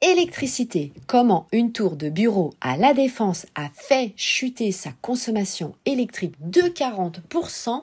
Électricité. 0.00 0.92
Comment 1.08 1.48
une 1.50 1.72
tour 1.72 1.96
de 1.96 2.08
bureau 2.08 2.54
à 2.60 2.76
la 2.76 2.94
défense 2.94 3.46
a 3.56 3.68
fait 3.74 4.12
chuter 4.16 4.70
sa 4.70 4.90
consommation 5.02 5.74
électrique 5.86 6.36
de 6.40 6.60
40% 6.60 7.82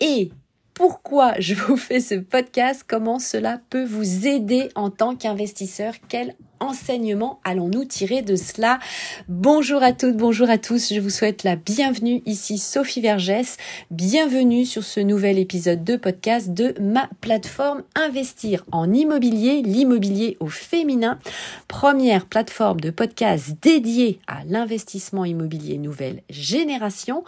et 0.00 0.30
pourquoi 0.74 1.32
je 1.38 1.54
vous 1.54 1.78
fais 1.78 2.00
ce 2.00 2.16
podcast, 2.16 2.84
comment 2.86 3.18
cela 3.18 3.62
peut 3.70 3.84
vous 3.84 4.26
aider 4.26 4.68
en 4.74 4.90
tant 4.90 5.16
qu'investisseur, 5.16 5.94
quel 6.08 6.34
enseignement 6.62 7.40
allons-nous 7.44 7.84
tirer 7.84 8.22
de 8.22 8.36
cela 8.36 8.78
Bonjour 9.28 9.82
à 9.82 9.92
toutes, 9.92 10.16
bonjour 10.16 10.48
à 10.48 10.58
tous, 10.58 10.92
je 10.94 11.00
vous 11.00 11.10
souhaite 11.10 11.42
la 11.42 11.56
bienvenue. 11.56 12.22
Ici 12.24 12.58
Sophie 12.58 13.00
Vergès, 13.00 13.56
bienvenue 13.90 14.64
sur 14.64 14.84
ce 14.84 15.00
nouvel 15.00 15.38
épisode 15.38 15.82
de 15.82 15.96
podcast 15.96 16.54
de 16.54 16.74
ma 16.80 17.08
plateforme 17.20 17.82
Investir 17.96 18.64
en 18.70 18.92
immobilier, 18.92 19.62
l'immobilier 19.62 20.36
au 20.38 20.46
féminin, 20.46 21.18
première 21.66 22.26
plateforme 22.26 22.80
de 22.80 22.90
podcast 22.90 23.56
dédiée 23.60 24.20
à 24.28 24.44
l'investissement 24.44 25.24
immobilier 25.24 25.78
nouvelle 25.78 26.22
génération, 26.30 27.24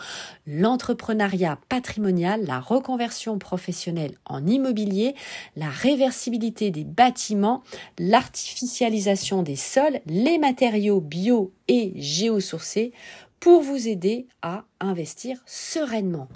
l'entrepreneuriat 0.46 1.58
patrimonial, 1.68 2.44
la 2.46 2.60
reconversion 2.60 3.38
professionnelle 3.38 4.14
en 4.26 4.46
immobilier, 4.46 5.16
la 5.56 5.68
réversibilité 5.68 6.70
des 6.70 6.84
bâtiments, 6.84 7.62
l'artificialisation 7.98 9.23
des 9.32 9.56
sols, 9.56 10.00
les 10.06 10.36
matériaux 10.38 11.00
bio 11.00 11.52
et 11.66 11.92
géosourcés 11.96 12.92
pour 13.40 13.62
vous 13.62 13.88
aider 13.88 14.26
à 14.42 14.64
investir 14.80 15.42
sereinement. 15.46 16.28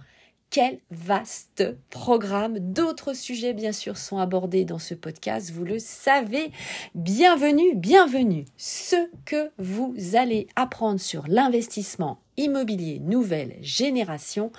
Quel 0.51 0.79
vaste 0.91 1.77
programme. 1.91 2.59
D'autres 2.59 3.13
sujets, 3.13 3.53
bien 3.53 3.73
sûr, 3.73 3.99
sont 3.99 4.17
abordés 4.17 4.65
dans 4.65 4.79
ce 4.79 4.95
podcast. 4.95 5.51
Vous 5.51 5.65
le 5.65 5.79
savez. 5.79 6.51
Bienvenue, 6.95 7.75
bienvenue. 7.75 8.47
Ce 8.57 8.97
que 9.27 9.51
vous 9.59 9.95
allez 10.15 10.47
apprendre 10.57 11.01
sur 11.01 11.25
l'investissement 11.29 12.21
immobilier 12.39 13.01
nouvelle 13.01 13.57
génération 13.61 14.51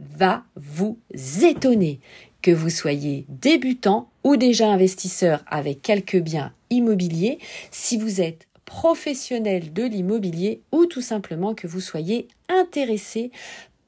va 0.00 0.42
vous 0.56 0.98
étonner. 1.42 2.00
Que 2.42 2.50
vous 2.50 2.70
soyez 2.70 3.26
débutant 3.28 4.08
ou 4.24 4.36
déjà 4.36 4.68
investisseur 4.68 5.44
avec 5.46 5.82
quelques 5.82 6.18
biens 6.18 6.52
immobiliers, 6.70 7.38
si 7.70 7.96
vous 7.96 8.20
êtes 8.20 8.46
professionnel 8.64 9.72
de 9.72 9.84
l'immobilier 9.84 10.62
ou 10.72 10.86
tout 10.86 11.00
simplement 11.00 11.54
que 11.54 11.66
vous 11.66 11.80
soyez 11.80 12.28
intéressé 12.48 13.30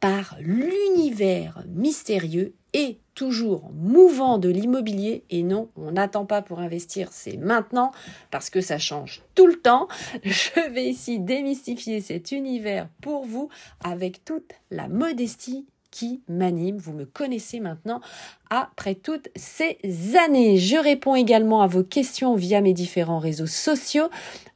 par 0.00 0.36
l'univers 0.40 1.64
mystérieux 1.68 2.54
et 2.72 2.98
toujours 3.14 3.72
mouvant 3.74 4.38
de 4.38 4.48
l'immobilier 4.48 5.24
et 5.30 5.42
non, 5.42 5.70
on 5.76 5.92
n'attend 5.92 6.24
pas 6.24 6.42
pour 6.42 6.60
investir, 6.60 7.08
c'est 7.10 7.36
maintenant 7.36 7.90
parce 8.30 8.50
que 8.50 8.60
ça 8.60 8.78
change 8.78 9.22
tout 9.34 9.46
le 9.46 9.56
temps. 9.56 9.88
Je 10.22 10.70
vais 10.70 10.86
ici 10.86 11.18
démystifier 11.18 12.00
cet 12.00 12.30
univers 12.30 12.88
pour 13.00 13.24
vous 13.24 13.48
avec 13.82 14.24
toute 14.24 14.52
la 14.70 14.86
modestie 14.86 15.66
qui 15.90 16.22
m'anime. 16.28 16.76
Vous 16.76 16.92
me 16.92 17.06
connaissez 17.06 17.58
maintenant 17.58 18.00
après 18.50 18.94
toutes 18.94 19.28
ces 19.36 19.78
années. 20.16 20.58
Je 20.58 20.76
réponds 20.76 21.14
également 21.14 21.62
à 21.62 21.66
vos 21.66 21.82
questions 21.82 22.34
via 22.34 22.60
mes 22.60 22.72
différents 22.72 23.18
réseaux 23.18 23.46
sociaux 23.46 24.08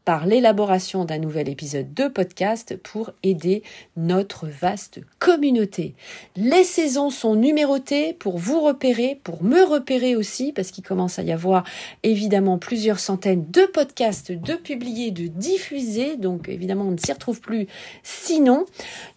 par 0.04 0.26
l'élaboration 0.26 1.04
d'un 1.04 1.18
nouvel 1.18 1.48
épisode 1.48 1.94
de 1.94 2.08
podcast 2.08 2.76
pour 2.82 3.10
aider 3.22 3.62
notre 3.96 4.48
vaste 4.48 5.00
communauté. 5.18 5.94
Les 6.36 6.64
saisons 6.64 7.10
sont 7.10 7.36
numérotées 7.36 8.12
pour 8.12 8.38
vous 8.38 8.60
repérer, 8.60 9.20
pour 9.22 9.44
me 9.44 9.62
repérer 9.62 10.16
aussi, 10.16 10.52
parce 10.52 10.70
qu'il 10.70 10.84
commence 10.84 11.18
à 11.18 11.22
y 11.22 11.30
avoir 11.30 11.64
évidemment 12.02 12.58
plusieurs 12.58 12.98
centaines 12.98 13.46
de 13.50 13.62
podcasts 13.66 14.32
de 14.32 14.54
publiés, 14.54 15.12
de 15.12 15.28
diffusés, 15.28 16.16
donc 16.16 16.48
évidemment 16.48 16.86
on 16.86 16.92
ne 16.92 16.98
s'y 16.98 17.12
retrouve 17.12 17.40
plus 17.40 17.68
sinon. 18.02 18.66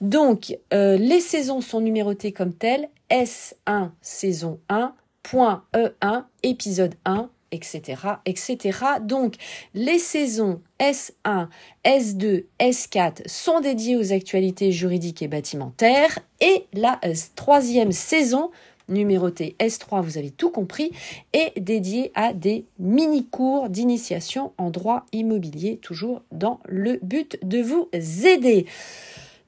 Donc 0.01 0.57
euh, 0.73 0.97
les 0.97 1.19
saisons 1.19 1.61
sont 1.61 1.81
numérotées 1.81 2.31
comme 2.31 2.53
telles, 2.53 2.89
S1 3.10 3.92
saison 4.02 4.60
1, 4.70 4.93
point 5.23 5.64
E1 5.73 6.26
épisode 6.43 6.95
1 7.05 7.30
etc., 7.52 8.02
etc. 8.26 8.80
Donc, 9.02 9.36
les 9.73 9.99
saisons 9.99 10.61
S1, 10.80 11.48
S2, 11.86 12.45
S4 12.60 13.27
sont 13.27 13.61
dédiées 13.61 13.95
aux 13.95 14.14
actualités 14.14 14.71
juridiques 14.71 15.21
et 15.21 15.27
bâtimentaires 15.27 16.20
et 16.42 16.65
la 16.73 16.99
euh, 17.05 17.14
troisième 17.36 17.92
saison 17.92 18.52
numérotée 18.88 19.55
S3, 19.60 20.04
vous 20.04 20.17
avez 20.17 20.30
tout 20.30 20.52
compris, 20.52 20.92
est 21.33 21.60
dédiée 21.60 22.11
à 22.14 22.33
des 22.33 22.65
mini-cours 22.77 23.70
d'initiation 23.70 24.54
en 24.60 24.70
droit 24.70 25.05
immobilier, 25.11 25.77
toujours 25.77 26.21
dans 26.32 26.60
le 26.67 26.99
but 27.02 27.39
de 27.44 27.61
vous 27.61 27.89
aider. 28.26 28.67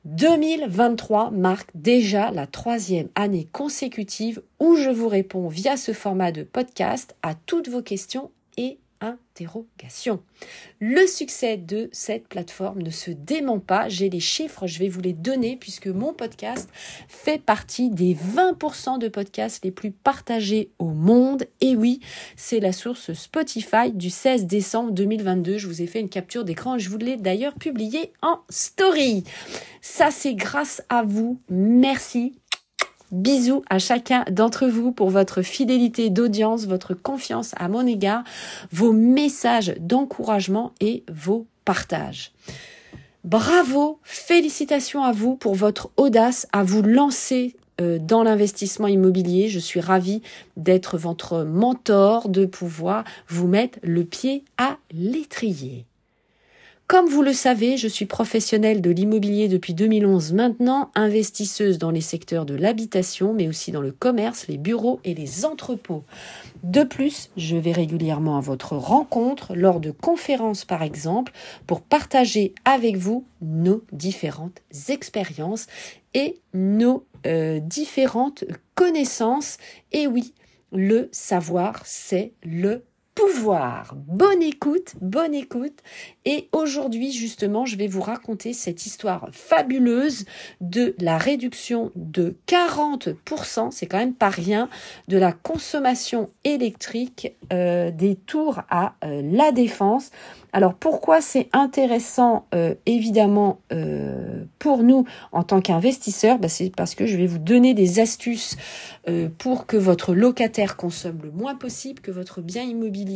2023 0.07 1.31
marque 1.31 1.69
déjà 1.75 2.31
la 2.31 2.47
troisième 2.47 3.09
année 3.16 3.45
consécutive 3.51 4.41
où 4.57 4.78
je 4.78 4.90
vous 4.90 5.09
réponds 5.09 5.50
via 5.50 5.75
ce 5.75 5.91
format 5.91 6.31
de 6.31 6.44
podcast 6.44 7.18
à 7.23 7.35
toutes 7.35 7.68
vos 7.68 7.81
questions 7.81 8.31
et 8.56 8.79
interrogation. 9.02 10.22
Le 10.80 11.06
succès 11.08 11.58
de 11.58 11.90
cette 11.91 12.28
plateforme 12.28 12.81
ne 12.81 12.90
se 12.90 13.12
dément 13.12 13.59
pas. 13.59 13.90
J'ai 13.90 14.09
les 14.09 14.19
chiffres, 14.19 14.68
je 14.68 14.80
vais 14.80 14.90
vous 14.90 15.02
les 15.02 15.13
donner 15.13 15.58
puisque 15.58 15.88
mon 15.88 16.13
podcast 16.13 16.69
fait 17.08 17.41
partie 17.41 17.90
des 17.90 18.16
20% 18.16 19.00
de 19.00 19.08
podcasts 19.08 19.63
les 19.63 19.72
plus 19.72 19.91
partagés 19.91 20.72
au 20.80 20.90
monde. 20.90 21.46
Et 21.62 21.75
oui, 21.75 22.00
c'est 22.35 22.59
la 22.59 22.72
source 22.72 23.13
Spotify 23.13 23.91
du 23.94 24.09
16 24.09 24.46
décembre 24.46 24.91
2022. 24.91 25.58
Je 25.58 25.68
vous 25.68 25.81
ai 25.81 25.88
fait 25.88 26.00
une 26.00 26.09
capture 26.09 26.44
d'écran. 26.44 26.78
Je 26.78 26.90
vous 26.90 26.97
l'ai 26.97 27.18
d'ailleurs 27.18 27.56
publié 27.56 28.14
en 28.22 28.40
story. 28.50 29.24
Ça, 29.81 30.12
c'est 30.12 30.35
grâce 30.35 30.81
à 30.90 31.03
vous. 31.03 31.40
Merci 31.50 32.34
Bisous 33.12 33.63
à 33.69 33.79
chacun 33.79 34.25
d'entre 34.29 34.68
vous 34.68 34.91
pour 34.91 35.09
votre 35.09 35.41
fidélité 35.41 36.09
d'audience, 36.09 36.66
votre 36.66 36.94
confiance 36.94 37.53
à 37.56 37.69
mon 37.69 37.88
égard, 37.88 38.23
vos 38.72 38.91
messages 38.91 39.75
d'encouragement 39.79 40.73
et 40.81 41.03
vos 41.09 41.46
partages. 41.63 42.34
Bravo, 43.23 44.00
félicitations 44.03 45.03
à 45.03 45.13
vous 45.13 45.35
pour 45.35 45.56
votre 45.56 45.90
audace 45.96 46.47
à 46.51 46.63
vous 46.63 46.81
lancer 46.81 47.56
euh, 47.79 47.97
dans 47.97 48.23
l'investissement 48.23 48.88
immobilier. 48.88 49.47
Je 49.47 49.59
suis 49.59 49.79
ravie 49.79 50.22
d'être 50.57 50.97
votre 50.97 51.44
mentor, 51.44 52.28
de 52.28 52.46
pouvoir 52.46 53.06
vous 53.28 53.47
mettre 53.47 53.79
le 53.84 54.03
pied 54.03 54.44
à 54.57 54.78
l'étrier. 54.91 55.85
Comme 56.87 57.07
vous 57.07 57.21
le 57.21 57.33
savez, 57.33 57.75
je 57.75 57.89
suis 57.89 58.05
professionnelle 58.05 58.79
de 58.79 58.89
l'immobilier 58.89 59.49
depuis 59.49 59.73
2011 59.73 60.31
maintenant, 60.31 60.89
investisseuse 60.95 61.79
dans 61.79 61.91
les 61.91 61.99
secteurs 61.99 62.45
de 62.45 62.55
l'habitation, 62.55 63.33
mais 63.33 63.49
aussi 63.49 63.73
dans 63.73 63.81
le 63.81 63.91
commerce, 63.91 64.47
les 64.47 64.57
bureaux 64.57 65.01
et 65.03 65.13
les 65.13 65.43
entrepôts. 65.43 66.05
De 66.63 66.83
plus, 66.83 67.29
je 67.35 67.57
vais 67.57 67.73
régulièrement 67.73 68.37
à 68.37 68.41
votre 68.41 68.77
rencontre 68.77 69.53
lors 69.53 69.81
de 69.81 69.91
conférences 69.91 70.63
par 70.63 70.81
exemple 70.81 71.33
pour 71.65 71.81
partager 71.81 72.55
avec 72.63 72.95
vous 72.95 73.25
nos 73.41 73.83
différentes 73.91 74.61
expériences 74.87 75.67
et 76.13 76.39
nos 76.53 77.05
euh, 77.25 77.59
différentes 77.59 78.45
connaissances. 78.75 79.57
Et 79.91 80.07
oui, 80.07 80.33
le 80.71 81.09
savoir, 81.11 81.81
c'est 81.83 82.31
le 82.43 82.85
pouvoir. 83.17 83.95
Bonne 83.95 84.44
écoute, 84.44 84.94
bonne 85.01 85.33
écoute. 85.33 85.79
Et 86.25 86.50
aujourd'hui, 86.51 87.11
justement, 87.11 87.66
je 87.66 87.75
vais 87.75 87.88
vous 87.88 88.01
raconter 88.01 88.53
cette 88.53 88.85
histoire 88.85 89.29
fabuleuse 89.31 90.25
de 90.61 90.95
la 91.00 91.17
réduction 91.17 91.91
de 91.95 92.35
40%, 92.47 93.72
c'est 93.72 93.88
quand 93.88 93.97
même 93.97 94.13
pas 94.13 94.29
rien, 94.29 94.69
de 95.07 95.17
la 95.17 95.31
consommation 95.31 96.29
électrique 96.44 97.35
euh, 97.51 97.89
des 97.89 98.16
tours 98.16 98.61
à 98.69 98.94
euh, 99.03 99.22
la 99.23 99.51
défense. 99.51 100.11
Alors 100.53 100.75
pourquoi 100.75 101.19
c'est 101.22 101.49
intéressant 101.53 102.46
euh, 102.53 102.75
évidemment 102.85 103.59
pour 104.59 104.84
nous 104.84 105.05
en 105.31 105.43
tant 105.43 105.61
qu'investisseurs? 105.61 106.40
Bah, 106.40 106.49
C'est 106.49 106.72
parce 106.75 106.93
que 106.96 107.05
je 107.05 107.17
vais 107.17 107.28
vous 107.28 107.40
donner 107.40 107.73
des 107.73 107.99
astuces 107.99 108.55
pour 109.37 109.66
que 109.66 109.78
votre 109.78 110.14
locataire 110.14 110.78
consomme 110.78 111.19
le 111.23 111.31
moins 111.31 111.55
possible, 111.55 112.02
que 112.02 112.11
votre 112.11 112.41
bien 112.41 112.64
immobilier 112.64 113.06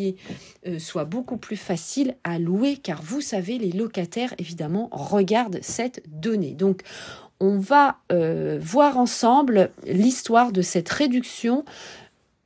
soit 0.80 1.06
beaucoup 1.06 1.38
plus 1.38 1.58
facile 1.58 2.16
à 2.24 2.40
louer, 2.40 2.78
car 2.78 3.02
vous 3.02 3.22
savez, 3.22 3.58
les 3.58 3.72
locataires 3.72 4.34
évidemment 4.38 4.90
regardent 4.92 5.60
cette 5.62 6.04
donnée. 6.08 6.54
Donc 6.54 6.82
on 7.40 7.58
va 7.58 7.98
voir 8.60 8.98
ensemble 8.98 9.72
l'histoire 9.86 10.52
de 10.52 10.62
cette 10.62 10.90
réduction 10.90 11.66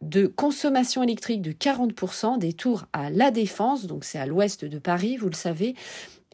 de 0.01 0.27
consommation 0.27 1.01
électrique 1.03 1.41
de 1.41 1.51
40% 1.51 2.37
des 2.37 2.53
tours 2.53 2.85
à 2.93 3.09
La 3.09 3.31
Défense, 3.31 3.85
donc 3.87 4.03
c'est 4.03 4.19
à 4.19 4.25
l'ouest 4.25 4.63
de 4.63 4.77
Paris, 4.77 5.17
vous 5.17 5.29
le 5.29 5.35
savez, 5.35 5.73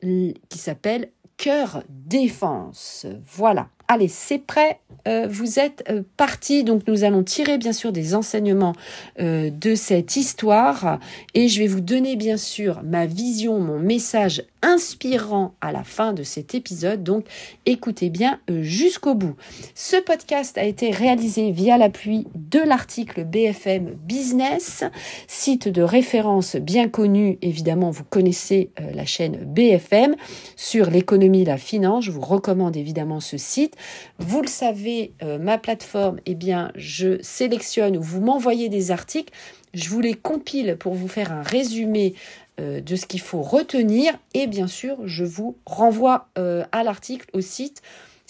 qui 0.02 0.58
s'appelle 0.58 1.10
Cœur 1.38 1.84
Défense. 1.90 3.06
Voilà. 3.26 3.70
Allez, 3.94 4.08
c'est 4.08 4.38
prêt. 4.38 4.80
Euh, 5.08 5.28
vous 5.30 5.60
êtes 5.60 5.84
euh, 5.90 6.04
partis. 6.16 6.64
Donc, 6.64 6.88
nous 6.88 7.04
allons 7.04 7.24
tirer 7.24 7.58
bien 7.58 7.74
sûr 7.74 7.92
des 7.92 8.16
enseignements 8.16 8.74
euh, 9.20 9.50
de 9.50 9.76
cette 9.76 10.16
histoire 10.16 11.00
et 11.34 11.48
je 11.48 11.60
vais 11.60 11.68
vous 11.68 11.82
donner 11.82 12.16
bien 12.16 12.38
sûr 12.38 12.82
ma 12.84 13.06
vision, 13.06 13.60
mon 13.60 13.80
message 13.80 14.44
inspirant 14.62 15.56
à 15.60 15.72
la 15.72 15.84
fin 15.84 16.14
de 16.14 16.24
cet 16.24 16.54
épisode. 16.54 17.04
Donc, 17.04 17.26
écoutez 17.66 18.10
bien 18.10 18.40
jusqu'au 18.62 19.16
bout. 19.16 19.36
Ce 19.74 19.98
podcast 19.98 20.58
a 20.60 20.64
été 20.64 20.92
réalisé 20.92 21.50
via 21.50 21.80
l'appui 21.80 22.28
de 22.36 22.60
l'article 22.60 23.26
BFM 23.26 23.96
Business, 24.06 24.84
site 25.28 25.68
de 25.68 25.82
référence 25.82 26.58
bien 26.58 26.90
connu. 26.90 27.40
Évidemment, 27.42 27.90
vous 27.90 28.04
connaissez 28.04 28.70
la 28.94 29.06
chaîne 29.06 29.38
BFM 29.38 30.16
sur 30.56 30.92
l'économie, 30.92 31.44
la 31.44 31.58
finance. 31.58 32.06
Je 32.06 32.12
vous 32.12 32.22
recommande 32.22 32.78
évidemment 32.78 33.20
ce 33.20 33.38
site. 33.38 33.76
Vous 34.20 34.42
le 34.42 34.48
savez, 34.48 35.14
euh, 35.24 35.38
ma 35.38 35.58
plateforme, 35.58 36.20
eh 36.26 36.36
bien, 36.36 36.72
je 36.76 37.22
sélectionne 37.22 37.98
ou 37.98 38.02
vous 38.02 38.22
m'envoyez 38.22 38.70
des 38.70 38.92
articles, 38.92 39.34
je 39.74 39.90
vous 39.90 40.02
les 40.02 40.14
compile 40.14 40.76
pour 40.78 40.94
vous 40.94 41.08
faire 41.08 41.32
un 41.32 41.44
résumé 41.44 42.14
euh, 42.60 42.82
de 42.82 42.96
ce 42.96 43.06
qu'il 43.06 43.22
faut 43.22 43.42
retenir. 43.42 44.14
Et 44.34 44.48
bien 44.48 44.68
sûr, 44.68 44.98
je 45.06 45.24
vous 45.24 45.58
renvoie 45.66 46.28
euh, 46.38 46.64
à 46.72 46.84
l'article, 46.84 47.28
au 47.34 47.42
site 47.42 47.82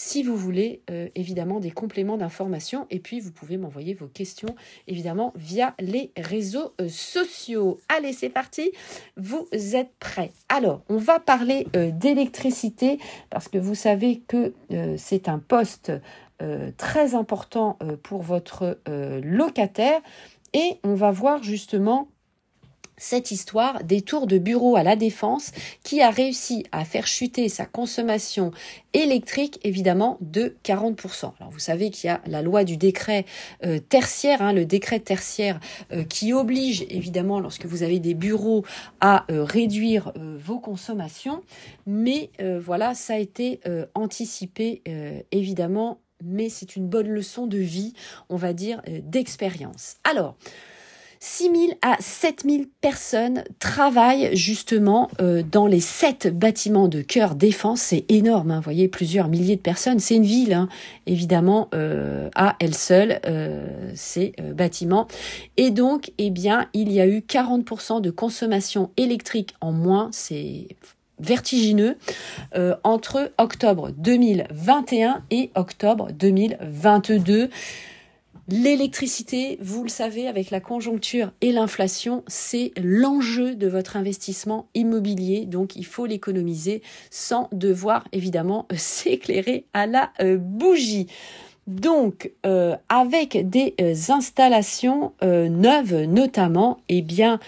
si 0.01 0.23
vous 0.23 0.35
voulez 0.35 0.81
euh, 0.89 1.09
évidemment 1.13 1.59
des 1.59 1.69
compléments 1.69 2.17
d'information. 2.17 2.87
Et 2.89 2.99
puis 2.99 3.19
vous 3.19 3.31
pouvez 3.31 3.57
m'envoyer 3.57 3.93
vos 3.93 4.07
questions 4.07 4.55
évidemment 4.87 5.31
via 5.35 5.75
les 5.79 6.11
réseaux 6.17 6.73
euh, 6.81 6.89
sociaux. 6.89 7.79
Allez, 7.87 8.11
c'est 8.11 8.29
parti. 8.29 8.71
Vous 9.15 9.47
êtes 9.53 9.91
prêts. 9.99 10.31
Alors, 10.49 10.81
on 10.89 10.97
va 10.97 11.19
parler 11.19 11.67
euh, 11.75 11.91
d'électricité 11.91 12.97
parce 13.29 13.47
que 13.47 13.59
vous 13.59 13.75
savez 13.75 14.21
que 14.27 14.53
c'est 14.97 15.29
un 15.29 15.39
poste 15.39 15.91
très 16.77 17.13
important 17.13 17.77
pour 18.03 18.21
votre 18.21 18.79
locataire. 19.21 20.01
Et 20.53 20.79
on 20.83 20.95
va 20.95 21.11
voir 21.11 21.43
justement 21.43 22.07
cette 23.01 23.31
histoire 23.31 23.83
des 23.83 24.01
tours 24.01 24.27
de 24.27 24.37
bureau 24.37 24.75
à 24.75 24.83
la 24.83 24.95
défense 24.95 25.51
qui 25.83 26.01
a 26.01 26.11
réussi 26.11 26.67
à 26.71 26.85
faire 26.85 27.07
chuter 27.07 27.49
sa 27.49 27.65
consommation 27.65 28.51
électrique 28.93 29.59
évidemment 29.63 30.17
de 30.21 30.55
40%. 30.63 31.31
Alors 31.39 31.51
vous 31.51 31.59
savez 31.59 31.89
qu'il 31.89 32.09
y 32.09 32.11
a 32.11 32.21
la 32.27 32.43
loi 32.43 32.63
du 32.63 32.77
décret 32.77 33.25
euh, 33.65 33.79
tertiaire, 33.79 34.43
hein, 34.43 34.53
le 34.53 34.65
décret 34.65 34.99
tertiaire 34.99 35.59
euh, 35.91 36.03
qui 36.03 36.31
oblige 36.31 36.85
évidemment 36.89 37.39
lorsque 37.39 37.65
vous 37.65 37.81
avez 37.81 37.99
des 37.99 38.13
bureaux 38.13 38.63
à 38.99 39.25
euh, 39.31 39.43
réduire 39.43 40.13
vos 40.37 40.59
consommations, 40.59 41.41
mais 41.87 42.29
voilà, 42.59 42.93
ça 42.93 43.13
a 43.13 43.17
été 43.17 43.59
anticipé 43.95 44.81
évidemment, 45.31 45.99
mais 46.23 46.49
c'est 46.49 46.75
une 46.75 46.87
bonne 46.87 47.07
leçon 47.07 47.47
de 47.47 47.57
vie, 47.57 47.93
on 48.29 48.35
va 48.35 48.53
dire, 48.53 48.81
d'expérience. 49.03 49.95
Alors, 50.03 50.35
6 51.23 51.43
000 51.43 51.55
à 51.83 51.97
7 51.99 52.45
000 52.49 52.63
personnes 52.81 53.43
travaillent 53.59 54.35
justement 54.35 55.07
euh, 55.21 55.43
dans 55.43 55.67
les 55.67 55.79
sept 55.79 56.27
bâtiments 56.35 56.87
de 56.87 57.03
cœur 57.03 57.35
défense. 57.35 57.79
C'est 57.79 58.05
énorme, 58.09 58.49
hein, 58.49 58.55
vous 58.55 58.63
voyez, 58.63 58.87
plusieurs 58.87 59.27
milliers 59.27 59.55
de 59.55 59.61
personnes. 59.61 59.99
C'est 59.99 60.15
une 60.15 60.25
ville, 60.25 60.53
hein, 60.53 60.67
évidemment, 61.05 61.69
euh, 61.75 62.27
à 62.33 62.55
elle 62.59 62.73
seule, 62.73 63.19
euh, 63.27 63.91
ces 63.93 64.33
bâtiments. 64.55 65.07
Et 65.57 65.69
donc, 65.69 66.11
eh 66.17 66.31
bien, 66.31 66.67
il 66.73 66.91
y 66.91 66.99
a 66.99 67.07
eu 67.07 67.19
40% 67.19 68.01
de 68.01 68.09
consommation 68.09 68.89
électrique 68.97 69.53
en 69.61 69.71
moins. 69.71 70.09
C'est 70.11 70.69
vertigineux 71.19 71.97
entre 72.83 73.31
octobre 73.37 73.91
2021 73.95 75.21
et 75.29 75.51
octobre 75.53 76.11
2022. 76.13 77.51
L'électricité, 78.51 79.57
vous 79.61 79.81
le 79.83 79.89
savez, 79.89 80.27
avec 80.27 80.51
la 80.51 80.59
conjoncture 80.59 81.31
et 81.39 81.53
l'inflation, 81.53 82.21
c'est 82.27 82.73
l'enjeu 82.83 83.55
de 83.55 83.65
votre 83.65 83.95
investissement 83.95 84.67
immobilier. 84.73 85.45
Donc, 85.45 85.77
il 85.77 85.85
faut 85.85 86.05
l'économiser 86.05 86.81
sans 87.09 87.47
devoir, 87.53 88.05
évidemment, 88.11 88.67
s'éclairer 88.75 89.63
à 89.73 89.87
la 89.87 90.11
euh, 90.19 90.37
bougie. 90.37 91.07
Donc, 91.65 92.33
euh, 92.45 92.75
avec 92.89 93.49
des 93.49 93.73
euh, 93.79 93.93
installations 94.09 95.13
neuves 95.21 96.03
notamment, 96.03 96.79
eh 96.89 97.01
bien, 97.01 97.39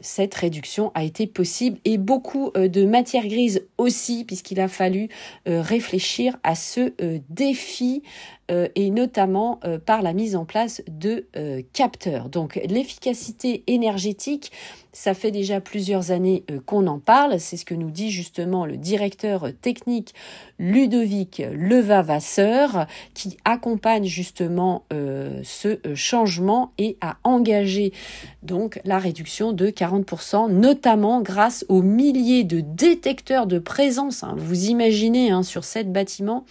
cette 0.00 0.34
réduction 0.34 0.90
a 0.94 1.04
été 1.04 1.28
possible 1.28 1.78
et 1.84 1.98
beaucoup 1.98 2.50
de 2.56 2.84
matières 2.84 3.28
grises 3.28 3.64
aussi 3.78 4.24
puisqu'il 4.24 4.58
a 4.58 4.66
fallu 4.66 5.08
réfléchir 5.46 6.36
à 6.42 6.56
ce 6.56 6.92
défi 7.28 8.02
euh, 8.52 8.68
et 8.74 8.90
notamment 8.90 9.60
euh, 9.64 9.78
par 9.78 10.02
la 10.02 10.12
mise 10.12 10.36
en 10.36 10.44
place 10.44 10.82
de 10.86 11.26
euh, 11.36 11.62
capteurs. 11.72 12.28
Donc 12.28 12.60
l'efficacité 12.68 13.64
énergétique, 13.66 14.52
ça 14.92 15.14
fait 15.14 15.30
déjà 15.30 15.60
plusieurs 15.60 16.10
années 16.10 16.44
qu'on 16.66 16.86
en 16.86 16.98
parle, 16.98 17.40
c'est 17.40 17.56
ce 17.56 17.64
que 17.64 17.74
nous 17.74 17.90
dit 17.90 18.10
justement 18.10 18.66
le 18.66 18.76
directeur 18.76 19.48
technique 19.62 20.12
Ludovic 20.58 21.42
Levavasseur 21.50 22.86
qui 23.14 23.38
accompagne 23.46 24.04
justement 24.04 24.84
ce 24.90 25.78
changement 25.94 26.72
et 26.76 26.98
a 27.00 27.16
engagé 27.24 27.94
donc 28.42 28.82
la 28.84 28.98
réduction 28.98 29.54
de 29.54 29.68
40%, 29.68 30.50
notamment 30.50 31.22
grâce 31.22 31.64
aux 31.70 31.80
milliers 31.80 32.44
de 32.44 32.60
détecteurs 32.60 33.46
de 33.46 33.58
présence. 33.58 34.22
Hein. 34.22 34.34
Vous 34.36 34.66
imaginez 34.66 35.30
hein, 35.30 35.42
sur 35.42 35.64
sept 35.64 35.90
bâtiments 35.90 36.44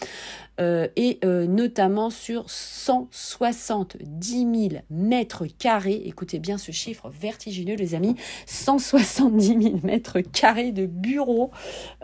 euh, 0.62 0.88
et 0.96 1.19
euh, 1.25 1.48
notamment 1.48 2.10
sur 2.10 2.46
170 2.48 4.69
000 4.69 4.81
mètres 4.90 5.46
carrés. 5.58 6.02
Écoutez 6.06 6.40
bien 6.40 6.58
ce 6.58 6.72
chiffre 6.72 7.10
vertigineux, 7.10 7.75
les 7.75 7.96
amis. 7.96 8.16
170 8.46 9.62
000 9.62 9.75
mètres 9.84 10.22
carrés 10.22 10.72
de 10.72 10.86
bureaux. 10.86 11.52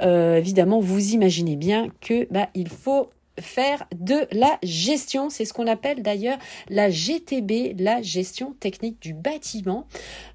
Euh, 0.01 0.37
évidemment, 0.37 0.79
vous 0.79 1.13
imaginez 1.13 1.55
bien 1.55 1.89
que 2.01 2.27
bah, 2.31 2.49
il 2.55 2.69
faut 2.69 3.11
faire 3.39 3.85
de 3.95 4.27
la 4.31 4.57
gestion. 4.63 5.29
C'est 5.29 5.45
ce 5.45 5.53
qu'on 5.53 5.67
appelle 5.67 6.01
d'ailleurs 6.01 6.37
la 6.69 6.89
GTB, 6.89 7.79
la 7.79 8.01
gestion 8.01 8.53
technique 8.59 9.01
du 9.01 9.13
bâtiment. 9.13 9.87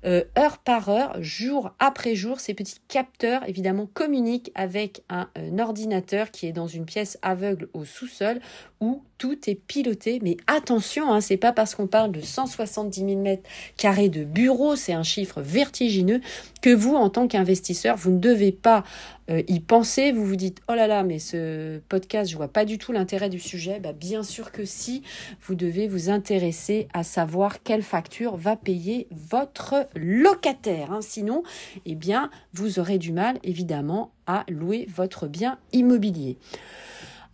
Euh, 0.04 0.24
heure 0.38 0.58
par 0.58 0.88
heure, 0.88 1.22
jour 1.22 1.72
après 1.78 2.14
jour, 2.14 2.40
ces 2.40 2.54
petits 2.54 2.80
capteurs 2.88 3.48
évidemment 3.48 3.86
communiquent 3.86 4.50
avec 4.54 5.02
un, 5.08 5.28
ordinateur 5.58 6.30
qui 6.30 6.46
est 6.46 6.52
dans 6.52 6.66
une 6.66 6.84
pièce 6.84 7.18
aveugle 7.22 7.68
au 7.72 7.84
sous-sol 7.84 8.40
où 8.80 9.02
tout 9.22 9.48
est 9.48 9.54
piloté. 9.54 10.18
Mais 10.20 10.36
attention, 10.48 11.12
hein, 11.12 11.20
c'est 11.20 11.36
pas 11.36 11.52
parce 11.52 11.76
qu'on 11.76 11.86
parle 11.86 12.10
de 12.10 12.20
170 12.20 12.98
000 12.98 13.20
mètres 13.20 13.48
carrés 13.76 14.08
de 14.08 14.24
bureaux, 14.24 14.74
c'est 14.74 14.94
un 14.94 15.04
chiffre 15.04 15.40
vertigineux, 15.40 16.20
que 16.60 16.74
vous, 16.74 16.96
en 16.96 17.08
tant 17.08 17.28
qu'investisseur, 17.28 17.96
vous 17.96 18.10
ne 18.10 18.18
devez 18.18 18.50
pas 18.50 18.82
euh, 19.30 19.40
y 19.46 19.60
penser. 19.60 20.10
Vous 20.10 20.26
vous 20.26 20.34
dites, 20.34 20.60
oh 20.68 20.74
là 20.74 20.88
là, 20.88 21.04
mais 21.04 21.20
ce 21.20 21.78
podcast, 21.88 22.32
je 22.32 22.36
vois 22.36 22.48
pas 22.48 22.64
du 22.64 22.78
tout 22.78 22.90
l'intérêt 22.90 23.28
du 23.28 23.38
sujet. 23.38 23.78
Bah, 23.78 23.92
bien 23.92 24.24
sûr 24.24 24.50
que 24.50 24.64
si, 24.64 25.04
vous 25.42 25.54
devez 25.54 25.86
vous 25.86 26.10
intéresser 26.10 26.88
à 26.92 27.04
savoir 27.04 27.62
quelle 27.62 27.82
facture 27.82 28.36
va 28.36 28.56
payer 28.56 29.06
votre 29.12 29.86
locataire. 29.94 30.90
Hein. 30.90 31.00
Sinon, 31.00 31.44
eh 31.86 31.94
bien, 31.94 32.28
vous 32.54 32.80
aurez 32.80 32.98
du 32.98 33.12
mal, 33.12 33.38
évidemment, 33.44 34.10
à 34.26 34.44
louer 34.48 34.88
votre 34.92 35.28
bien 35.28 35.58
immobilier. 35.72 36.38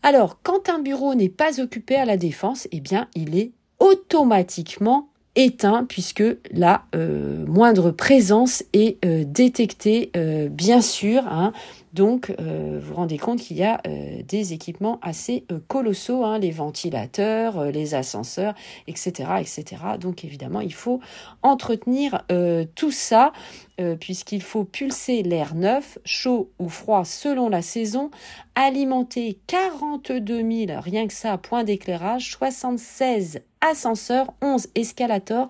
Alors, 0.02 0.38
quand 0.42 0.68
un 0.68 0.78
bureau 0.78 1.14
n'est 1.14 1.28
pas 1.28 1.60
occupé 1.60 1.96
à 1.96 2.04
la 2.04 2.16
défense, 2.16 2.68
eh 2.72 2.80
bien, 2.80 3.08
il 3.14 3.36
est 3.36 3.52
automatiquement 3.80 5.08
éteint 5.34 5.84
puisque 5.84 6.24
la 6.50 6.82
euh, 6.94 7.46
moindre 7.46 7.90
présence 7.90 8.64
est 8.72 9.02
euh, 9.04 9.24
détectée, 9.24 10.10
euh, 10.16 10.48
bien 10.48 10.80
sûr. 10.80 11.22
Hein. 11.28 11.52
Donc, 11.92 12.32
vous 12.38 12.80
vous 12.80 12.94
rendez 12.94 13.18
compte 13.18 13.40
qu'il 13.40 13.56
y 13.56 13.64
a 13.64 13.80
des 14.26 14.52
équipements 14.52 14.98
assez 15.02 15.44
colossaux, 15.68 16.24
hein, 16.24 16.38
les 16.38 16.50
ventilateurs, 16.50 17.64
les 17.70 17.94
ascenseurs, 17.94 18.54
etc., 18.86 19.30
etc. 19.40 19.64
Donc, 20.00 20.24
évidemment, 20.24 20.60
il 20.60 20.74
faut 20.74 21.00
entretenir 21.42 22.24
tout 22.74 22.90
ça 22.90 23.32
puisqu'il 24.00 24.42
faut 24.42 24.64
pulser 24.64 25.22
l'air 25.22 25.54
neuf, 25.54 25.98
chaud 26.04 26.50
ou 26.58 26.68
froid 26.68 27.04
selon 27.04 27.48
la 27.48 27.62
saison, 27.62 28.10
alimenter 28.54 29.38
42 29.46 30.66
000, 30.66 30.80
rien 30.80 31.06
que 31.06 31.14
ça, 31.14 31.38
points 31.38 31.64
d'éclairage, 31.64 32.32
76 32.32 33.40
ascenseurs, 33.60 34.32
11 34.42 34.68
escalators, 34.74 35.48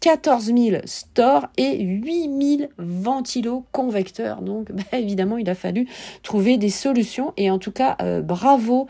14 0.00 0.52
000 0.56 0.76
stores 0.84 1.46
et 1.56 1.82
8 1.82 2.58
000 2.58 2.70
ventilos 2.78 3.64
convecteurs. 3.72 4.42
Donc, 4.42 4.70
bah, 4.72 4.82
évidemment, 4.98 5.38
il 5.38 5.48
a 5.50 5.54
fallu 5.54 5.88
trouver 6.22 6.56
des 6.56 6.70
solutions. 6.70 7.32
Et 7.36 7.50
en 7.50 7.58
tout 7.58 7.72
cas, 7.72 7.96
euh, 8.02 8.20
bravo 8.20 8.86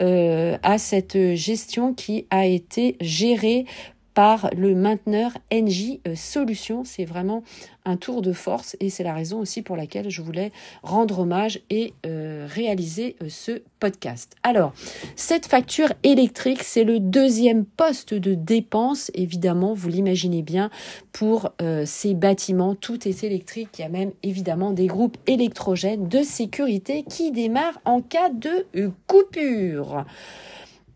euh, 0.00 0.56
à 0.62 0.78
cette 0.78 1.34
gestion 1.34 1.94
qui 1.94 2.26
a 2.30 2.46
été 2.46 2.96
gérée 3.00 3.66
par 4.14 4.50
le 4.56 4.74
mainteneur 4.74 5.32
NJ 5.52 6.00
euh, 6.06 6.14
Solutions. 6.14 6.84
C'est 6.84 7.04
vraiment 7.04 7.42
un 7.84 7.96
tour 7.96 8.22
de 8.22 8.32
force 8.32 8.76
et 8.80 8.90
c'est 8.90 9.02
la 9.02 9.14
raison 9.14 9.40
aussi 9.40 9.62
pour 9.62 9.76
laquelle 9.76 10.08
je 10.08 10.22
voulais 10.22 10.52
rendre 10.82 11.20
hommage 11.20 11.60
et 11.70 11.94
euh, 12.06 12.46
réaliser 12.48 13.16
euh, 13.22 13.26
ce 13.28 13.62
podcast. 13.80 14.36
Alors, 14.42 14.72
cette 15.16 15.46
facture 15.46 15.92
électrique, 16.02 16.62
c'est 16.62 16.84
le 16.84 17.00
deuxième 17.00 17.64
poste 17.64 18.14
de 18.14 18.34
dépense, 18.34 19.10
évidemment, 19.14 19.74
vous 19.74 19.88
l'imaginez 19.88 20.42
bien, 20.42 20.70
pour 21.10 21.52
ces 21.84 22.14
bâtiments. 22.14 22.74
Tout 22.76 23.08
est 23.08 23.24
électrique. 23.24 23.70
Il 23.78 23.82
y 23.82 23.84
a 23.84 23.88
même 23.88 24.12
évidemment 24.22 24.70
des 24.70 24.86
groupes 24.86 25.16
électrogènes 25.26 26.08
de 26.08 26.22
sécurité 26.22 27.02
qui 27.02 27.32
démarrent 27.32 27.80
en 27.84 28.00
cas 28.00 28.30
de 28.30 28.66
coupure 29.06 30.04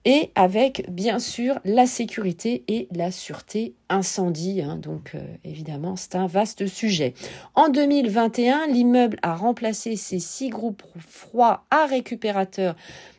et 0.06 0.30
avec 0.36 0.88
bien 0.88 1.18
sûr 1.18 1.58
la 1.64 1.84
sécurité 1.84 2.62
et 2.68 2.88
la 2.92 3.10
sûreté 3.10 3.74
incendie. 3.88 4.62
Hein. 4.62 4.76
donc 4.76 5.12
euh, 5.14 5.18
évidemment, 5.44 5.96
c'est 5.96 6.14
un 6.14 6.28
vaste 6.28 6.68
sujet. 6.68 7.12
En 7.54 7.68
2021, 7.68 8.68
l'immeuble 8.68 9.18
a 9.22 9.34
remplacé 9.34 9.96
ses 9.96 10.20
six 10.20 10.48
groupes 10.48 10.84
froids 10.98 11.64
à 11.70 11.86
récupérateurs 11.86 12.76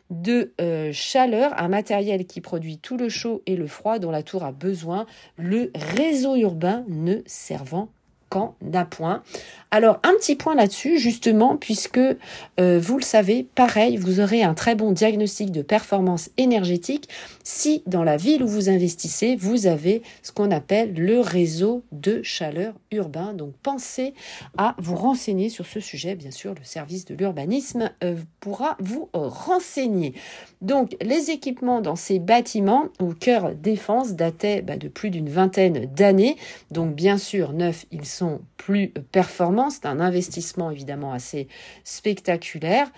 de 0.09 0.53
euh, 0.61 0.91
chaleur, 0.93 1.53
un 1.61 1.67
matériel 1.67 2.25
qui 2.25 2.39
produit 2.39 2.77
tout 2.77 2.95
le 2.95 3.09
chaud 3.09 3.41
et 3.45 3.57
le 3.57 3.67
froid 3.67 3.99
dont 3.99 4.11
la 4.11 4.23
tour 4.23 4.45
a 4.45 4.53
besoin, 4.53 5.05
le 5.37 5.71
réseau 5.75 6.37
urbain 6.37 6.85
ne 6.87 7.17
servant 7.25 7.89
quand 8.29 8.55
d'appoint. 8.61 9.23
Alors 9.69 9.99
un 10.03 10.13
petit 10.13 10.35
point 10.35 10.55
là-dessus 10.55 10.97
justement 10.97 11.57
puisque 11.57 11.99
euh, 11.99 12.79
vous 12.79 12.97
le 12.97 13.03
savez, 13.03 13.47
pareil, 13.55 13.97
vous 13.97 14.19
aurez 14.19 14.43
un 14.43 14.53
très 14.53 14.75
bon 14.75 14.91
diagnostic 14.91 15.51
de 15.51 15.61
performance 15.61 16.29
énergétique 16.37 17.09
si 17.43 17.83
dans 17.85 18.03
la 18.03 18.17
ville 18.17 18.43
où 18.43 18.47
vous 18.47 18.69
investissez, 18.69 19.35
vous 19.35 19.67
avez 19.67 20.01
ce 20.23 20.31
qu'on 20.31 20.51
appelle 20.51 20.93
le 20.93 21.19
réseau 21.19 21.83
de 21.91 22.21
chaleur 22.23 22.73
urbain. 22.91 23.33
Donc 23.33 23.53
pensez 23.61 24.13
à 24.57 24.75
vous 24.79 24.95
renseigner 24.95 25.49
sur 25.49 25.65
ce 25.65 25.79
sujet. 25.79 26.15
Bien 26.15 26.31
sûr, 26.31 26.53
le 26.53 26.63
service 26.63 27.05
de 27.05 27.15
l'urbanisme 27.15 27.91
euh, 28.03 28.15
pourra 28.39 28.77
vous 28.79 29.09
renseigner. 29.13 30.13
Donc 30.61 30.95
les 31.01 31.29
équipements 31.29 31.81
dans 31.81 31.95
ces 31.95 32.19
bâtiments 32.19 32.85
au 32.99 33.13
cœur 33.13 33.53
défense 33.53 34.13
dataient 34.13 34.61
bah, 34.61 34.77
de 34.77 34.87
plus 34.87 35.09
d'une 35.09 35.29
vingtaine 35.29 35.85
d'années. 35.93 36.37
Donc 36.71 36.95
bien 36.95 37.17
sûr, 37.17 37.53
neufs, 37.53 37.85
ils 37.91 38.05
sont 38.05 38.16
plus 38.57 38.89
performants 39.11 39.69
c'est 39.69 39.85
un 39.85 39.99
investissement 39.99 40.71
évidemment 40.71 41.13
assez 41.13 41.47
spectaculaire. 41.83 42.91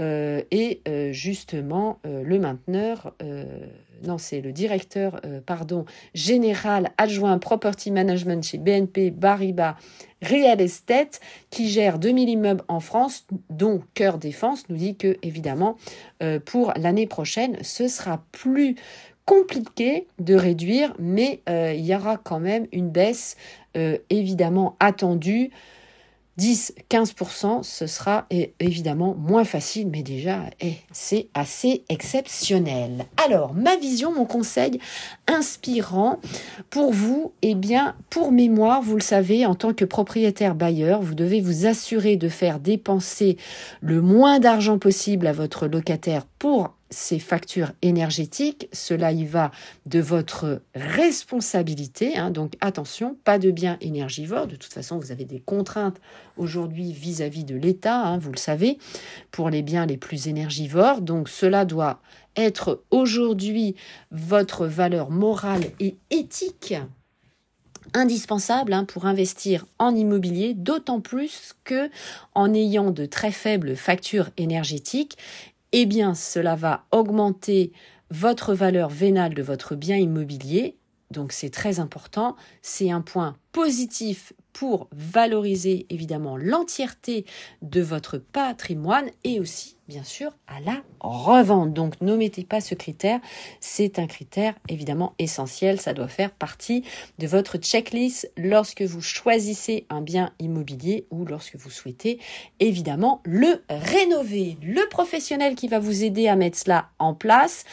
Euh, 0.00 0.42
et 0.50 0.80
euh, 0.86 1.12
justement, 1.12 1.98
euh, 2.06 2.22
le 2.22 2.38
mainteneur, 2.38 3.14
non, 4.04 4.16
c'est 4.16 4.40
le 4.40 4.52
directeur, 4.52 5.20
pardon, 5.44 5.84
général 6.14 6.92
adjoint 6.98 7.36
property 7.38 7.90
management 7.90 8.44
chez 8.44 8.56
BNP 8.56 9.10
Bariba 9.10 9.76
Real 10.22 10.60
Estate, 10.60 11.20
qui 11.50 11.68
gère 11.68 11.98
2000 11.98 12.28
immeubles 12.28 12.62
en 12.68 12.78
France, 12.78 13.26
dont 13.50 13.82
Cœur 13.94 14.18
Défense, 14.18 14.68
nous 14.68 14.76
dit 14.76 14.94
que, 14.94 15.16
évidemment, 15.22 15.76
pour 16.44 16.72
l'année 16.76 17.08
prochaine, 17.08 17.56
ce 17.62 17.88
sera 17.88 18.22
plus 18.30 18.76
compliqué 19.28 20.06
de 20.18 20.34
réduire, 20.34 20.94
mais 20.98 21.42
il 21.46 21.84
y 21.84 21.94
aura 21.94 22.16
quand 22.16 22.40
même 22.40 22.66
une 22.72 22.88
baisse 22.88 23.36
évidemment 24.08 24.74
attendue 24.80 25.50
10-15%, 26.38 27.64
ce 27.64 27.88
sera 27.88 28.26
évidemment 28.60 29.16
moins 29.18 29.44
facile, 29.44 29.88
mais 29.88 30.04
déjà, 30.04 30.44
eh, 30.60 30.74
c'est 30.92 31.26
assez 31.34 31.82
exceptionnel. 31.88 33.06
Alors, 33.26 33.54
ma 33.54 33.76
vision, 33.76 34.14
mon 34.14 34.24
conseil 34.24 34.78
inspirant 35.26 36.20
pour 36.70 36.92
vous, 36.92 37.32
eh 37.42 37.56
bien, 37.56 37.96
pour 38.08 38.30
mémoire, 38.30 38.82
vous 38.82 38.94
le 38.94 39.02
savez, 39.02 39.46
en 39.46 39.56
tant 39.56 39.74
que 39.74 39.84
propriétaire 39.84 40.54
bailleur, 40.54 41.02
vous 41.02 41.16
devez 41.16 41.40
vous 41.40 41.66
assurer 41.66 42.16
de 42.16 42.28
faire 42.28 42.60
dépenser 42.60 43.36
le 43.80 44.00
moins 44.00 44.38
d'argent 44.38 44.78
possible 44.78 45.26
à 45.26 45.32
votre 45.32 45.66
locataire 45.66 46.24
pour 46.38 46.72
ces 46.90 47.18
factures 47.18 47.72
énergétiques, 47.82 48.68
cela 48.72 49.12
y 49.12 49.24
va 49.24 49.50
de 49.86 50.00
votre 50.00 50.62
responsabilité. 50.74 52.16
Hein. 52.16 52.30
donc 52.30 52.54
attention, 52.60 53.16
pas 53.24 53.38
de 53.38 53.50
biens 53.50 53.76
énergivores. 53.80 54.46
De 54.46 54.56
toute 54.56 54.72
façon, 54.72 54.98
vous 54.98 55.12
avez 55.12 55.24
des 55.24 55.40
contraintes 55.40 56.00
aujourd'hui 56.36 56.92
vis-à-vis 56.92 57.44
de 57.44 57.56
l'État, 57.56 58.00
hein, 58.00 58.18
vous 58.18 58.32
le 58.32 58.38
savez, 58.38 58.78
pour 59.30 59.50
les 59.50 59.62
biens 59.62 59.86
les 59.86 59.96
plus 59.96 60.28
énergivores. 60.28 61.02
Donc 61.02 61.28
cela 61.28 61.64
doit 61.64 62.00
être 62.36 62.82
aujourd'hui 62.90 63.74
votre 64.10 64.66
valeur 64.66 65.10
morale 65.10 65.64
et 65.80 65.96
éthique 66.10 66.74
indispensable 67.94 68.72
hein, 68.72 68.84
pour 68.84 69.06
investir 69.06 69.66
en 69.78 69.94
immobilier, 69.94 70.54
d'autant 70.54 71.00
plus 71.00 71.54
que 71.64 71.90
en 72.34 72.52
ayant 72.54 72.90
de 72.90 73.06
très 73.06 73.32
faibles 73.32 73.76
factures 73.76 74.30
énergétiques, 74.36 75.16
eh 75.72 75.86
bien 75.86 76.14
cela 76.14 76.56
va 76.56 76.86
augmenter 76.90 77.72
votre 78.10 78.54
valeur 78.54 78.88
vénale 78.88 79.34
de 79.34 79.42
votre 79.42 79.74
bien 79.74 79.96
immobilier. 79.96 80.78
Donc 81.10 81.32
c'est 81.32 81.50
très 81.50 81.80
important, 81.80 82.36
c'est 82.62 82.90
un 82.90 83.00
point 83.00 83.36
positif 83.52 84.32
pour 84.58 84.88
valoriser 84.90 85.86
évidemment 85.88 86.36
l'entièreté 86.36 87.24
de 87.62 87.80
votre 87.80 88.18
patrimoine 88.18 89.08
et 89.22 89.38
aussi 89.38 89.76
bien 89.86 90.02
sûr 90.02 90.32
à 90.48 90.58
la 90.58 90.82
revente. 90.98 91.72
Donc 91.72 92.00
n'omettez 92.00 92.42
pas 92.42 92.60
ce 92.60 92.74
critère, 92.74 93.20
c'est 93.60 94.00
un 94.00 94.08
critère 94.08 94.54
évidemment 94.68 95.14
essentiel, 95.20 95.80
ça 95.80 95.94
doit 95.94 96.08
faire 96.08 96.32
partie 96.32 96.82
de 97.20 97.28
votre 97.28 97.58
checklist 97.58 98.32
lorsque 98.36 98.82
vous 98.82 99.00
choisissez 99.00 99.86
un 99.90 100.00
bien 100.00 100.32
immobilier 100.40 101.06
ou 101.12 101.24
lorsque 101.24 101.54
vous 101.54 101.70
souhaitez 101.70 102.18
évidemment 102.58 103.22
le 103.24 103.62
rénover. 103.70 104.56
Le 104.60 104.88
professionnel 104.88 105.54
qui 105.54 105.68
va 105.68 105.78
vous 105.78 106.02
aider 106.02 106.26
à 106.26 106.34
mettre 106.34 106.58
cela 106.58 106.88
en 106.98 107.14
place, 107.14 107.64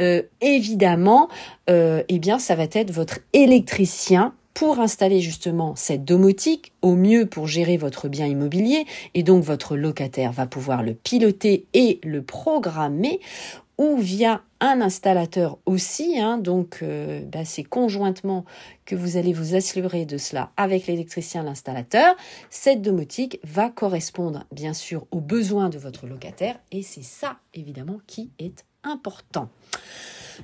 euh, 0.00 0.22
évidemment, 0.40 1.28
euh, 1.68 2.04
eh 2.08 2.20
bien, 2.20 2.38
ça 2.38 2.54
va 2.54 2.62
être 2.70 2.92
votre 2.92 3.18
électricien 3.32 4.34
pour 4.58 4.80
installer 4.80 5.20
justement 5.20 5.76
cette 5.76 6.04
domotique, 6.04 6.72
au 6.82 6.96
mieux 6.96 7.26
pour 7.26 7.46
gérer 7.46 7.76
votre 7.76 8.08
bien 8.08 8.26
immobilier, 8.26 8.86
et 9.14 9.22
donc 9.22 9.44
votre 9.44 9.76
locataire 9.76 10.32
va 10.32 10.48
pouvoir 10.48 10.82
le 10.82 10.94
piloter 10.94 11.66
et 11.74 12.00
le 12.02 12.22
programmer, 12.22 13.20
ou 13.78 13.98
via 13.98 14.42
un 14.58 14.80
installateur 14.80 15.58
aussi, 15.64 16.18
hein, 16.18 16.38
donc 16.38 16.80
euh, 16.82 17.22
bah, 17.24 17.44
c'est 17.44 17.62
conjointement 17.62 18.44
que 18.84 18.96
vous 18.96 19.16
allez 19.16 19.32
vous 19.32 19.54
assurer 19.54 20.06
de 20.06 20.18
cela 20.18 20.50
avec 20.56 20.88
l'électricien, 20.88 21.44
l'installateur. 21.44 22.16
Cette 22.50 22.82
domotique 22.82 23.38
va 23.44 23.70
correspondre 23.70 24.42
bien 24.50 24.72
sûr 24.72 25.06
aux 25.12 25.20
besoins 25.20 25.68
de 25.68 25.78
votre 25.78 26.08
locataire 26.08 26.58
et 26.72 26.82
c'est 26.82 27.04
ça 27.04 27.36
évidemment 27.54 28.00
qui 28.08 28.32
est 28.40 28.64
important. 28.82 29.50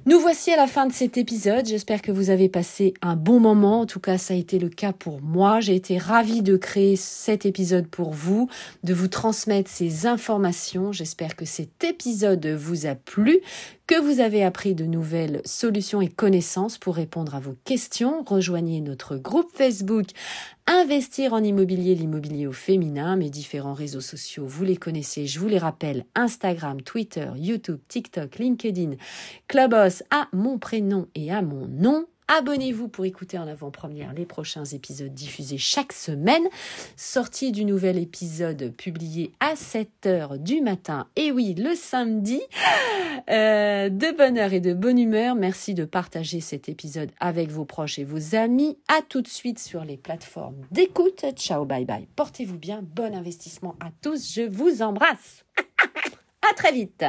Nous 0.07 0.19
voici 0.21 0.51
à 0.53 0.57
la 0.57 0.67
fin 0.67 0.87
de 0.87 0.93
cet 0.93 1.17
épisode. 1.17 1.67
J'espère 1.67 2.03
que 2.03 2.13
vous 2.13 2.29
avez 2.29 2.49
passé 2.49 2.95
un 3.01 3.17
bon 3.17 3.41
moment. 3.41 3.81
En 3.81 3.87
tout 3.87 4.01
cas, 4.01 4.19
ça 4.19 4.35
a 4.35 4.37
été 4.37 4.59
le 4.59 4.69
cas 4.69 4.93
pour 4.93 5.23
moi. 5.23 5.61
J'ai 5.61 5.77
été 5.77 5.99
ravie 5.99 6.43
de 6.43 6.57
créer 6.57 6.97
cet 6.97 7.47
épisode 7.47 7.87
pour 7.87 8.13
vous, 8.13 8.49
de 8.83 8.93
vous 8.93 9.09
transmettre 9.09 9.71
ces 9.71 10.07
informations. 10.07 10.93
J'espère 10.93 11.37
que 11.37 11.45
cet 11.45 11.85
épisode 11.85 12.47
vous 12.47 12.87
a 12.87 12.95
plu, 12.97 13.41
que 13.87 14.01
vous 14.01 14.21
avez 14.21 14.43
appris 14.43 14.75
de 14.75 14.87
nouvelles 14.87 15.43
solutions 15.45 16.01
et 16.01 16.09
connaissances 16.09 16.79
pour 16.79 16.97
répondre 16.97 17.35
à 17.35 17.41
vos 17.41 17.57
questions. 17.65 18.23
Rejoignez 18.25 18.81
notre 18.81 19.17
groupe 19.17 19.51
Facebook 19.55 20.07
Investir 20.67 21.35
en 21.35 21.45
immobilier, 21.45 21.95
l'immobilier 21.95 22.47
au 22.47 22.53
féminin, 22.53 23.17
mes 23.17 23.29
différents 23.29 23.75
réseaux 23.75 24.01
sociaux, 24.01 24.47
vous 24.47 24.65
les 24.65 24.79
connaissez, 24.79 25.27
je 25.27 25.39
vous 25.39 25.47
les 25.47 25.59
rappelle, 25.59 26.07
Instagram, 26.15 26.81
Twitter, 26.81 27.29
YouTube, 27.37 27.81
TikTok, 27.87 28.39
LinkedIn, 28.39 28.93
Clubhouse 29.47 30.03
à 30.11 30.27
mon 30.33 30.59
prénom 30.59 31.07
et 31.15 31.31
à 31.31 31.43
mon 31.43 31.67
nom. 31.69 32.07
Abonnez-vous 32.29 32.89
pour 32.89 33.05
écouter 33.05 33.39
en 33.39 33.47
avant-première 33.47 34.15
les 34.15 34.25
prochains 34.25 34.65
épisodes 34.65 35.13
diffusés 35.13 35.59
chaque 35.59 35.93
semaine. 35.93 36.45
Sortie 36.97 37.53
du 37.53 37.65
nouvel 37.65 37.99
épisode 37.99 38.73
publié 38.77 39.33
à 39.41 39.55
7h 39.55 40.39
du 40.39 40.63
matin. 40.63 41.07
Et 41.17 41.31
oui, 41.33 41.55
le 41.55 41.75
samedi. 41.75 42.41
Euh, 43.31 43.89
de 43.89 44.17
bonne 44.17 44.37
heure 44.37 44.53
et 44.53 44.61
de 44.61 44.75
bonne 44.75 44.99
humeur. 44.99 45.35
Merci 45.35 45.73
de 45.73 45.85
partager 45.85 46.41
cet 46.41 46.69
épisode 46.69 47.11
avec 47.21 47.51
vos 47.51 47.65
proches 47.65 47.99
et 47.99 48.05
vos 48.05 48.35
amis. 48.35 48.79
À 48.89 49.01
tout 49.03 49.23
de 49.23 49.29
suite 49.29 49.59
sur 49.59 49.85
les 49.85 49.97
plateformes 49.97 50.67
d'écoute. 50.71 51.25
Ciao, 51.37 51.65
bye 51.65 51.85
bye. 51.85 52.07
Portez-vous 52.17 52.59
bien. 52.59 52.81
Bon 52.83 53.15
investissement 53.15 53.77
à 53.81 53.91
tous. 54.03 54.33
Je 54.35 54.43
vous 54.43 54.83
embrasse. 54.83 55.45
à 56.51 56.55
très 56.55 56.73
vite. 56.73 57.05